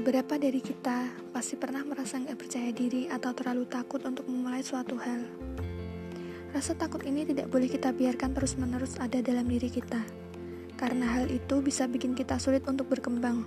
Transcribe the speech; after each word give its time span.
Beberapa 0.00 0.40
dari 0.40 0.64
kita 0.64 1.12
pasti 1.28 1.60
pernah 1.60 1.84
merasa 1.84 2.16
nggak 2.16 2.40
percaya 2.40 2.72
diri 2.72 3.04
atau 3.12 3.36
terlalu 3.36 3.68
takut 3.68 4.00
untuk 4.00 4.24
memulai 4.32 4.64
suatu 4.64 4.96
hal. 4.96 5.28
Rasa 6.56 6.72
takut 6.72 7.04
ini 7.04 7.28
tidak 7.28 7.52
boleh 7.52 7.68
kita 7.68 7.92
biarkan 7.92 8.32
terus-menerus 8.32 8.96
ada 8.96 9.20
dalam 9.20 9.44
diri 9.44 9.68
kita, 9.68 10.00
karena 10.80 11.04
hal 11.04 11.28
itu 11.28 11.60
bisa 11.60 11.84
bikin 11.84 12.16
kita 12.16 12.40
sulit 12.40 12.64
untuk 12.64 12.88
berkembang. 12.88 13.44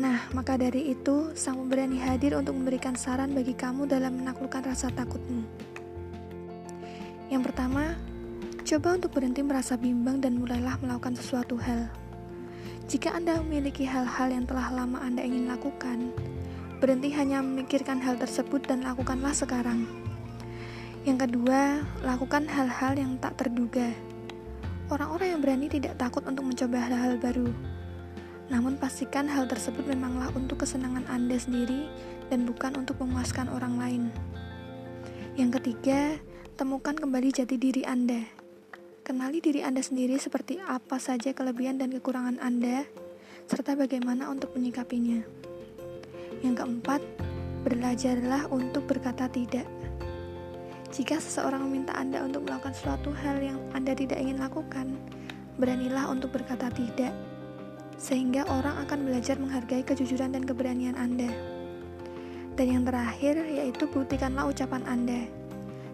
Nah, 0.00 0.24
maka 0.32 0.56
dari 0.56 0.88
itu, 0.88 1.36
Sang 1.36 1.60
Pemberani 1.60 2.00
hadir 2.00 2.32
untuk 2.40 2.56
memberikan 2.56 2.96
saran 2.96 3.36
bagi 3.36 3.52
kamu 3.52 3.92
dalam 3.92 4.24
menaklukkan 4.24 4.72
rasa 4.72 4.88
takutmu. 4.88 5.44
Yang 7.28 7.52
pertama, 7.52 7.92
coba 8.64 8.96
untuk 8.96 9.12
berhenti 9.12 9.44
merasa 9.44 9.76
bimbang 9.76 10.24
dan 10.24 10.40
mulailah 10.40 10.80
melakukan 10.80 11.12
sesuatu 11.12 11.60
hal. 11.60 11.92
Jika 12.90 13.14
Anda 13.14 13.38
memiliki 13.38 13.86
hal-hal 13.86 14.34
yang 14.34 14.50
telah 14.50 14.74
lama 14.74 14.98
Anda 14.98 15.22
ingin 15.22 15.46
lakukan, 15.46 16.10
berhenti 16.82 17.14
hanya 17.14 17.38
memikirkan 17.38 18.02
hal 18.02 18.18
tersebut 18.18 18.66
dan 18.66 18.82
lakukanlah 18.82 19.30
sekarang. 19.30 19.86
Yang 21.06 21.28
kedua, 21.28 21.86
lakukan 22.02 22.44
hal-hal 22.50 22.98
yang 22.98 23.16
tak 23.22 23.38
terduga. 23.38 23.88
Orang-orang 24.90 25.38
yang 25.38 25.40
berani 25.40 25.70
tidak 25.70 25.94
takut 26.02 26.26
untuk 26.26 26.42
mencoba 26.42 26.76
hal-hal 26.82 27.14
baru. 27.16 27.48
Namun 28.50 28.74
pastikan 28.74 29.30
hal 29.30 29.46
tersebut 29.46 29.86
memanglah 29.86 30.34
untuk 30.34 30.66
kesenangan 30.66 31.06
Anda 31.06 31.38
sendiri 31.38 31.86
dan 32.26 32.42
bukan 32.42 32.74
untuk 32.74 32.98
memuaskan 32.98 33.46
orang 33.54 33.78
lain. 33.78 34.02
Yang 35.38 35.62
ketiga, 35.62 36.18
temukan 36.58 36.98
kembali 36.98 37.30
jati 37.30 37.54
diri 37.54 37.86
Anda. 37.86 38.39
Kenali 39.10 39.42
diri 39.42 39.58
Anda 39.66 39.82
sendiri 39.82 40.22
seperti 40.22 40.62
apa 40.62 41.02
saja 41.02 41.34
kelebihan 41.34 41.82
dan 41.82 41.90
kekurangan 41.90 42.38
Anda, 42.38 42.86
serta 43.50 43.74
bagaimana 43.74 44.30
untuk 44.30 44.54
menyikapinya. 44.54 45.18
Yang 46.46 46.54
keempat, 46.62 47.02
belajarlah 47.66 48.46
untuk 48.54 48.86
berkata 48.86 49.26
tidak. 49.26 49.66
Jika 50.94 51.18
seseorang 51.18 51.66
meminta 51.66 51.90
Anda 51.98 52.22
untuk 52.22 52.46
melakukan 52.46 52.70
suatu 52.70 53.10
hal 53.10 53.42
yang 53.42 53.58
Anda 53.74 53.98
tidak 53.98 54.14
ingin 54.14 54.38
lakukan, 54.38 54.94
beranilah 55.58 56.06
untuk 56.06 56.30
berkata 56.30 56.70
tidak, 56.70 57.10
sehingga 57.98 58.46
orang 58.46 58.78
akan 58.86 59.10
belajar 59.10 59.34
menghargai 59.42 59.82
kejujuran 59.82 60.38
dan 60.38 60.46
keberanian 60.46 60.94
Anda. 60.94 61.34
Dan 62.54 62.78
yang 62.78 62.86
terakhir, 62.86 63.42
yaitu 63.42 63.90
buktikanlah 63.90 64.46
ucapan 64.46 64.86
Anda. 64.86 65.26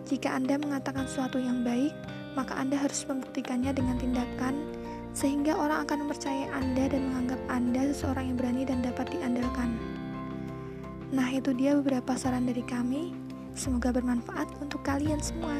Jika 0.04 0.36
Anda 0.36 0.60
mengatakan 0.60 1.08
sesuatu 1.08 1.40
yang 1.40 1.64
baik, 1.64 1.96
maka 2.36 2.54
Anda 2.60 2.76
harus 2.76 3.02
membuktikannya 3.08 3.72
dengan 3.72 3.96
tindakan 3.96 4.54
sehingga 5.16 5.56
orang 5.56 5.88
akan 5.88 6.06
mempercayai 6.06 6.52
Anda 6.52 6.92
dan 6.92 7.08
menganggap 7.08 7.40
Anda 7.48 7.82
seseorang 7.90 8.30
yang 8.30 8.36
berani 8.36 8.62
dan 8.68 8.84
dapat 8.84 9.08
diandalkan. 9.08 9.72
Nah, 11.16 11.32
itu 11.32 11.56
dia 11.56 11.72
beberapa 11.72 12.12
saran 12.20 12.44
dari 12.44 12.60
kami. 12.60 13.16
Semoga 13.56 13.88
bermanfaat 13.96 14.52
untuk 14.60 14.84
kalian 14.84 15.16
semua. 15.24 15.56